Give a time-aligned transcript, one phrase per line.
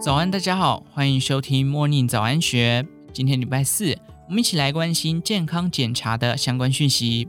[0.00, 2.86] 早安，大家好，欢迎收听 Morning 早安学。
[3.12, 3.94] 今天礼拜四，
[4.28, 7.28] 我们一起来关心健康检查的相关讯息。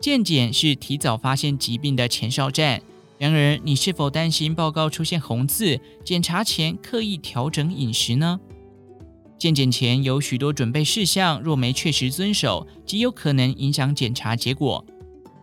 [0.00, 2.80] 健检是提早发现疾病的前哨站。
[3.18, 8.38] 然而，你是否担心报告出现红字，检查前刻意调整饮食呢？
[9.36, 14.86] 健检前有许多准备事项，若没确实遵守，极有可能影响检查结果。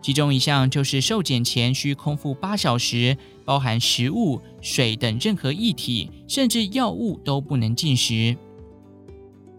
[0.02, 8.36] 其中一项就是受检前需空腹八小时，包含食物、水等任何液体，甚至药物都不能进食。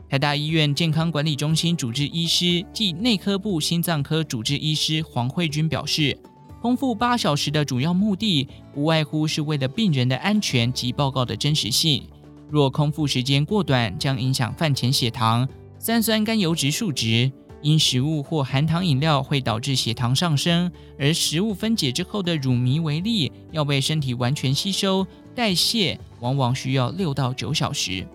[0.10, 6.18] 台大医院健康管理中心主治医师暨内科部心脏科主治医师黄慧君表示，
[6.62, 12.04] 空腹八小时的主要目的，不外乎是为了病人的安全及报告的真实性。
[12.50, 15.48] 若空腹时间过短，将影响饭前血糖、
[15.80, 17.32] 三酸甘油酯数值。
[17.62, 25.06] 因食物或含糖饮料会导致血糖上升，而食物分解之后的乳糜为例，要被身体完全吸收
[25.36, 28.06] 代谢，往往需要六到九小时。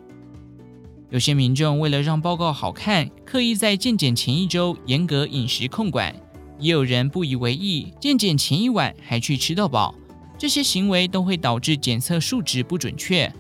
[1.11, 6.13] 有些民众为了让报告好看，刻意在健检前一周严格饮食控管；
[6.59, 9.95] 也有人不以为意，健检前一晚还去吃到饱。
[10.37, 13.33] 这些行为都会导致检测数值不准确。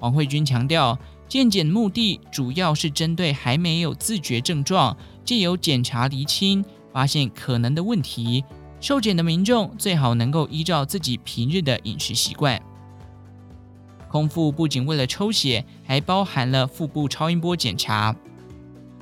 [0.00, 4.96] 黄慧君强调，健检目的主要是针对还没有自觉症状。
[5.24, 8.44] 借由检查厘清，发现可能的问题，
[8.80, 12.60] 受检的民众最好能够依照自己平日的饮食习惯。
[14.10, 18.14] 空腹不仅为了抽血，还包含了腹部超音波检查。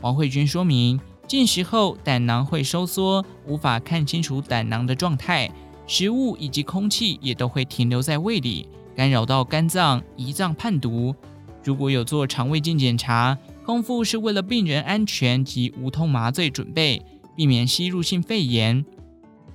[0.03, 5.51] 王慧君说明，进食后胆囊会收缩，无法看清楚胆囊的状态，
[5.87, 11.15] 食物以及空气也都会停留在胃里，干扰到肝脏、胰脏判读。
[11.63, 17.03] 如果有做肠胃镜检查，空腹是为了病人安全及无痛麻醉准备，
[17.37, 18.85] 避免吸入性肺炎。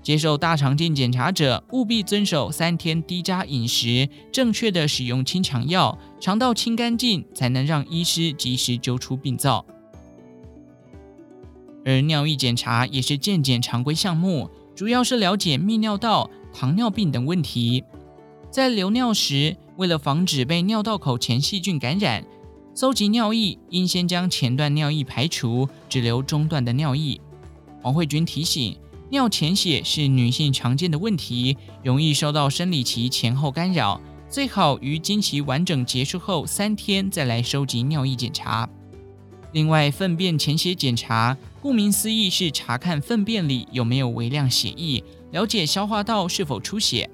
[0.04, 9.66] 接受大肠镜检查者务必遵守三天低渣饮食，正确的使用清肠药，肠道清干净，才能让医师及时揪出病灶。
[11.84, 17.84] 而尿液检查也是健检常规项目，主要是了解泌尿道、糖尿病等问题。
[18.52, 22.26] 在留尿时，为了防止被尿道口前细菌感染。
[22.74, 27.22] 搜集尿液应先将前段尿液排除，只留中段的尿液。
[27.82, 28.78] 黄慧君提醒，
[29.10, 38.68] 尿潜血是女性常见的问题，容易受到生理期前后干扰，最好于经期完整结束后三天再来收集尿液检查。
[39.54, 47.10] 另外，粪便潜血检查，顾名思义是查看粪便里有没有微量血液，了解消化道是否出血。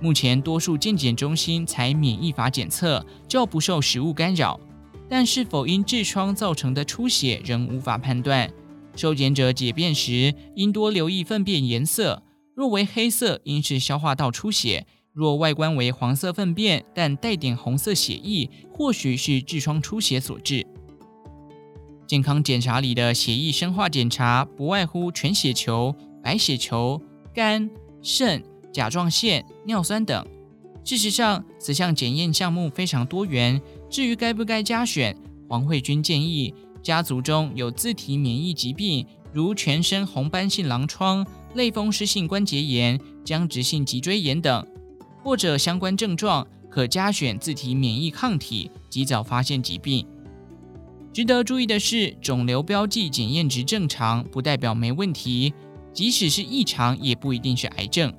[0.00, 4.60] 目前多数健检中心采免疫法检测，较不受食物干扰。
[5.08, 8.50] 但是否因痔疮造成的出血仍无法判断。
[8.94, 12.22] 受检者解便时应多留意粪便颜色，
[12.54, 20.66] 若为黑色，应是消化道出血；若外观为黄色粪便，但带点红色血液，或许是痔疮出血所致。
[22.06, 27.00] 健康检查里的血液生化检查，不外乎全血球、白血球、
[27.34, 27.70] 肝、
[28.00, 28.42] 肾、
[28.76, 30.26] 甲状腺、尿酸等。
[30.84, 33.58] 事实上，此项检验项目非常多元。
[33.88, 35.16] 至于该不该加选，
[35.48, 44.66] 黄慧君建议家族中有自体免疫疾病，如全身红斑性狼疮、类风湿性关节炎、僵直性脊椎炎等，
[45.22, 50.06] 或者相关症状，可加选自体免疫抗体，及早发现疾病。
[51.14, 55.54] 值得注意的是，肿瘤标记检验值正常，不代表没问题，
[55.94, 58.12] 即使是异常，也不一定是癌症。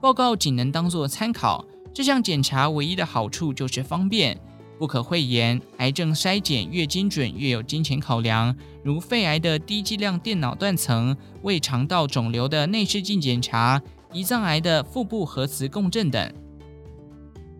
[0.00, 1.64] 报告仅能当作参考。
[1.92, 4.38] 这项检查唯一的好处就是方便。
[4.78, 16.32] 不可讳言，癌症筛检越精准越有金钱考量，如肺癌的低剂量电脑断层、胃肠道肿瘤的内视镜检查、胰脏癌的腹部核磁共振等。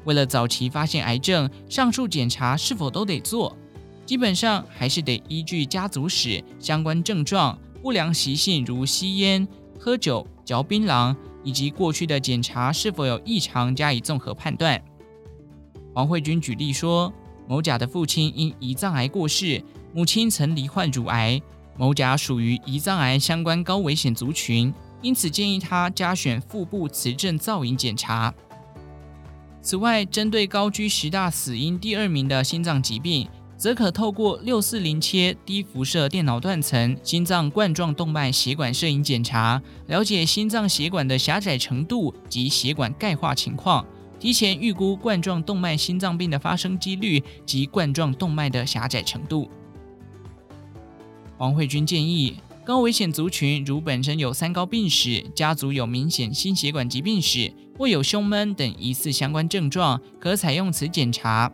[0.05, 3.57] 为了早期发现癌症，上述检查是否都得做？
[4.05, 9.49] 基本上还是得依据家族史、相关症状、不良习性如吸烟、
[9.81, 11.17] 喝酒、嚼槟榔，
[11.47, 14.83] 以及过去的检查是否有异常加以综合判断。
[15.95, 17.13] 黄慧君举例说，
[17.47, 19.63] 某甲的父亲因胰脏癌过世，
[19.95, 21.41] 母亲曾罹患乳癌，
[21.79, 28.35] 某甲属于胰脏癌相关高危险族群，因此建议他加选腹部磁振造影检查。
[29.63, 43.85] 此外，针对高居十大死因第二名的心脏疾病，则可透过六四零切低辐射电脑断层心脏冠状动脉血管摄影检查，了解心脏血管的狭窄程度及血管钙化情况。
[44.19, 49.51] 提前预估冠状动脉心脏病的发生几率及冠状动脉的狭窄程度。
[51.37, 61.53] 王慧君建议，高危险族群如本身有三高病史、家族有明显心血管疾病史或有胸闷等疑似相关症状，可采用此检查。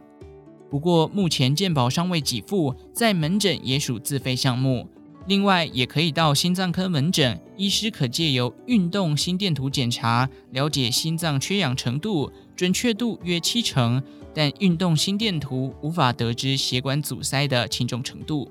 [0.73, 4.89] 不过目前健保尚未给付，在门诊也属自费项目。
[5.27, 14.03] 另外，也可以到心脏科门诊，医师可借由运动心电图检查，了解心脏缺氧程度，准确度约七成，
[14.33, 18.51] 但运动心电图无法得知血管阻塞的轻重程度。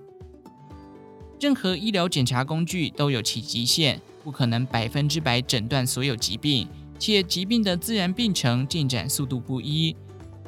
[1.39, 6.67] 任何医疗检查工具都有其极限，不可能百分之百诊断所有疾病，
[6.99, 9.95] 且疾病的自然病程进展速度不一。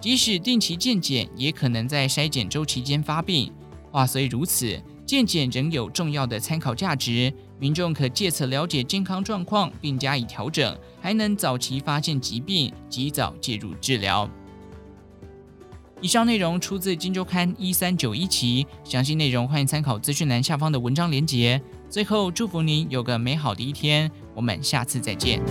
[0.03, 3.49] 即使定期健检，也可能在筛检周期间发病。
[3.89, 14.29] 话虽如此，健检仍有重要的参考价值，民众可借此了解健康状况并加以调整，还能早期发现疾病，及早介入治疗。
[16.01, 21.61] 以上内容出自《今周刊》一三九一期，详细内容欢迎参考资讯栏下方的文章连结。
[21.89, 25.41] 最后，祝福您有个美好的一天，我们下次再见。